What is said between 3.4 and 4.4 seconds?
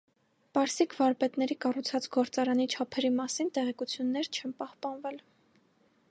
տեղեկություններ